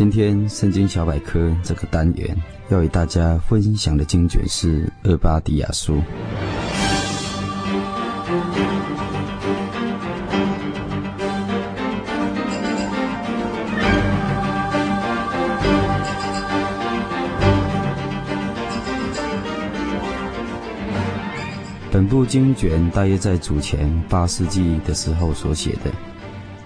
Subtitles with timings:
[0.00, 2.34] 今天圣经小百科这个单元
[2.70, 5.96] 要与大家分享的经卷是《厄巴迪亚书》。
[21.90, 25.92] 本部经卷大约在主前八世纪的时候所写的，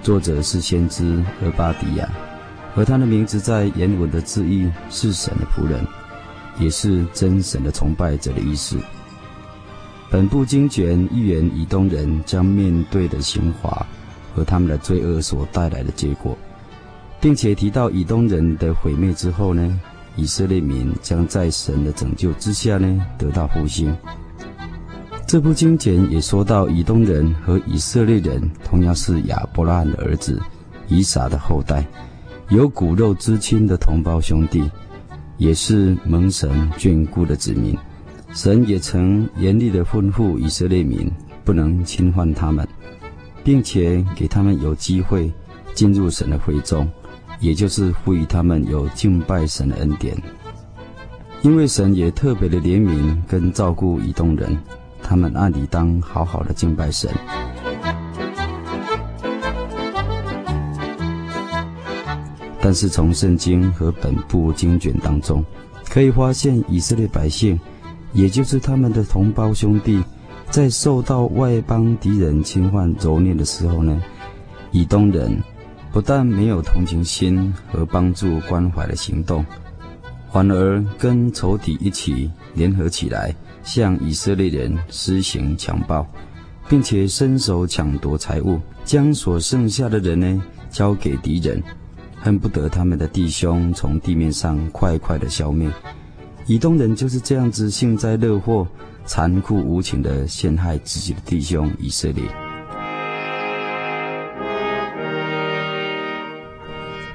[0.00, 2.08] 作者是先知厄巴迪亚。
[2.76, 5.84] 而他的名字在原文的字义是神的仆人，
[6.60, 8.78] 也是真神的崇拜者的意思。
[10.10, 13.84] 本部经卷预言以东人将面对的刑罚
[14.34, 16.36] 和他们的罪恶所带来的结果，
[17.18, 19.80] 并且提到以东人的毁灭之后呢，
[20.14, 23.96] 以色列民将在神的拯救之下呢得到复兴。
[25.26, 30.40] 这部经卷也说到以东人和以色列人同样是亚伯拉罕的儿子
[30.88, 31.84] 以撒的后代。
[32.48, 34.70] 有骨肉之亲的同胞兄弟，
[35.36, 37.76] 也是蒙神眷顾的子民。
[38.32, 41.10] 神也曾严厉地吩咐以色列民
[41.44, 42.66] 不能侵犯他们，
[43.42, 45.32] 并且给他们有机会
[45.74, 46.88] 进入神的会中，
[47.40, 50.16] 也就是赋予他们有敬拜神的恩典。
[51.42, 54.56] 因为神也特别的怜悯跟照顾以东人，
[55.02, 57.10] 他们按理当好好的敬拜神。
[62.66, 65.44] 但是从圣经和本部经卷当中，
[65.88, 67.56] 可以发现以色列百姓，
[68.12, 70.02] 也就是他们的同胞兄弟，
[70.50, 74.02] 在受到外邦敌人侵犯蹂躏的时候呢，
[74.72, 75.40] 以东人
[75.92, 79.46] 不但没有同情心和帮助关怀的行动，
[80.32, 86.04] 反而跟仇敌一起联合起来，向以色列人施行强暴，
[86.68, 91.62] 并且伸手抢夺财物，将所剩下的人呢交给敌人。
[92.26, 95.70] 恨不得他们的弟兄从地面上快快的消灭。
[96.44, 98.66] 以东人就是这样子幸灾乐祸、
[99.04, 102.24] 残酷无情的陷害自己的弟兄以色列。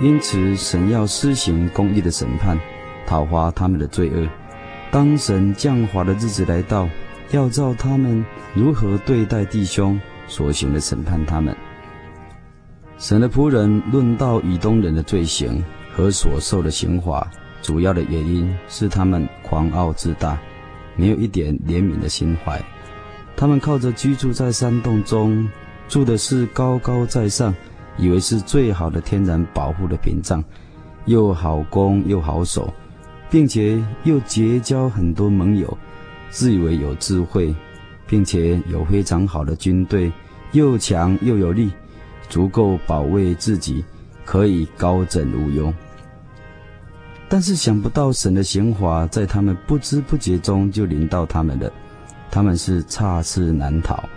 [0.00, 2.58] 因此，神要施行公义的审判，
[3.06, 4.28] 讨伐他们的罪恶。
[4.90, 6.88] 当神降罚的日子来到，
[7.30, 11.56] 要照他们如何对待弟兄所行的审判他们。
[12.98, 15.62] 神的仆人论到以东人的罪行
[15.94, 17.30] 和所受的刑罚，
[17.60, 20.38] 主要的原因是他们狂傲自大，
[20.96, 22.60] 没有一点怜悯的心怀。
[23.36, 25.46] 他们靠着居住在山洞中，
[25.88, 27.54] 住的是高高在上，
[27.98, 30.42] 以为是最好的天然保护的屏障，
[31.04, 32.72] 又好攻又好守，
[33.28, 35.76] 并且又结交很多盟友，
[36.30, 37.54] 自以为有智慧，
[38.06, 40.10] 并且有非常好的军队，
[40.52, 41.70] 又强又有力。
[42.28, 43.84] 足够保卫自己，
[44.24, 45.72] 可以高枕无忧。
[47.28, 51.72] 但是想不到神的刑罚在他们不知不觉中就临到他们了，
[52.30, 54.08] 他们是差翅难逃。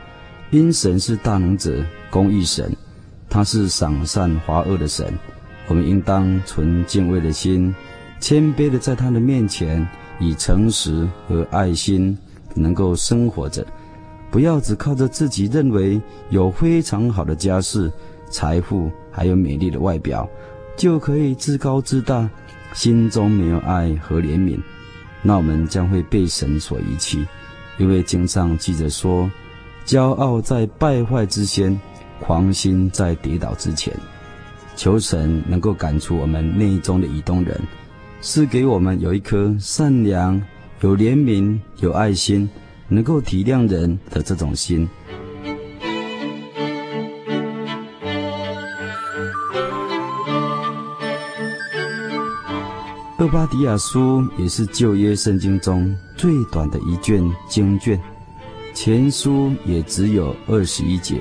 [0.52, 2.75] 因神是大能者、公义神，
[3.30, 5.14] 他是赏善罚恶的神。
[5.68, 7.74] 我们应当存敬畏的心，
[8.20, 9.88] 谦卑的在他的面前，
[10.20, 12.18] 以诚实和爱心
[12.56, 13.66] 能够生活着。
[14.31, 17.91] 不要只靠着自己认为有非常好的家世、
[18.29, 20.29] 财富，还有美丽的外表，
[20.78, 22.29] 就可以自高自大，
[22.73, 24.59] 心中没有爱和怜悯，
[25.23, 27.26] 那我们将会被神所遗弃。
[27.79, 29.31] 因为经上记着说
[29.85, 31.79] ：“骄傲在败坏之先，
[32.20, 33.93] 狂心在跌倒之前。”
[34.75, 37.59] 求神能够赶出我们内中的以东人，
[38.22, 40.41] 赐给我们有一颗善良、
[40.82, 42.49] 有怜悯、有爱心。
[42.90, 44.90] 能够体谅人的这种心。
[53.20, 58.00] 厄巴迪亚书也是旧约圣经中最短的一卷经卷，
[58.74, 61.20] 全书也只有二十一节，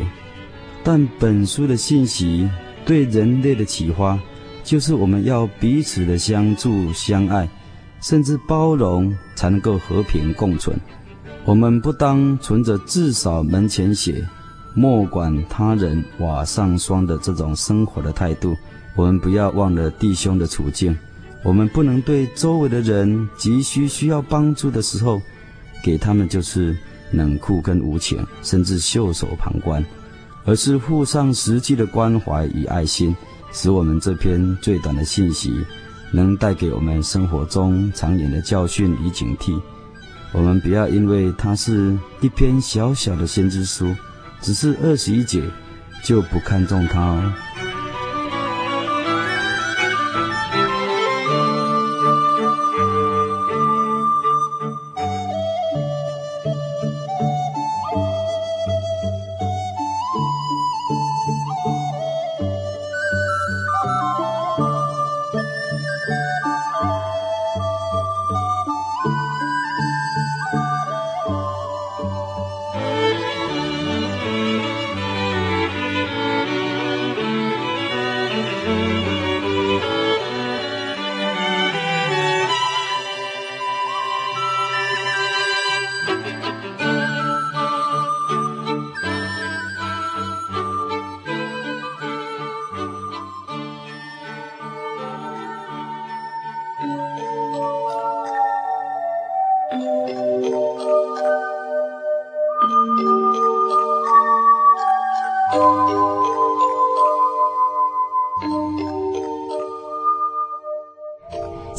[0.84, 2.48] 但本书的信息
[2.86, 4.16] 对人类的启发，
[4.62, 7.48] 就是我们要彼此的相助相爱，
[8.00, 10.78] 甚至包容，才能够和平共存。
[11.48, 14.22] 我们不当存着至少门前雪，
[14.74, 18.54] 莫管他人瓦上霜的这种生活的态度。
[18.94, 20.94] 我们不要忘了弟兄的处境。
[21.42, 25.22] 我们不能对周围的人急需需要帮助的时候，
[25.82, 26.76] 给他们就是
[27.12, 29.82] 冷酷跟无情，甚至袖手旁观，
[30.44, 33.16] 而是附上实际的关怀与爱心，
[33.52, 35.50] 使我们这篇最短的信息，
[36.12, 39.58] 能带给我们生活中长远的教训与警惕。
[40.32, 43.94] 我们不要因为它是一篇小小的先知书，
[44.40, 45.42] 只是二十一节，
[46.02, 47.32] 就不看重它哦。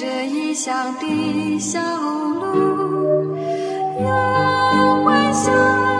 [0.00, 3.36] 这异乡的小路
[4.00, 5.99] 有微笑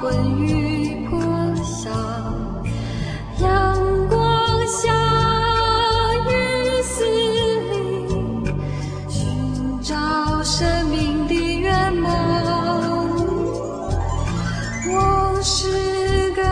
[0.00, 1.18] 魂浴破
[1.64, 1.90] 晓
[3.40, 4.92] 阳光下
[6.26, 7.04] 雨丝
[7.70, 8.52] 里
[9.08, 12.08] 寻找生命的源头
[14.90, 16.42] 我是个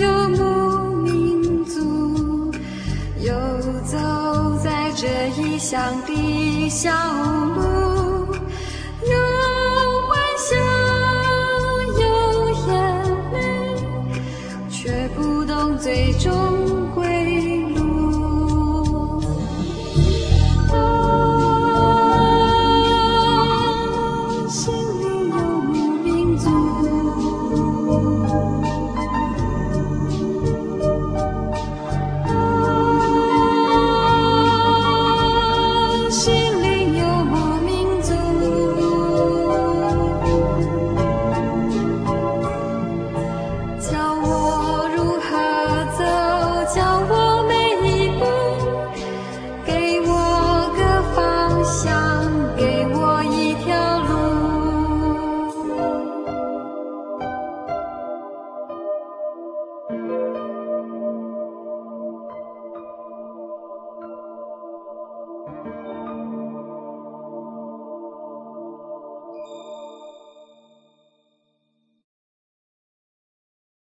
[0.00, 2.52] 游牧民族
[3.20, 3.32] 游
[3.84, 5.06] 走在这
[5.40, 6.90] 异乡的小
[7.54, 7.71] 路。
[16.22, 16.61] 中。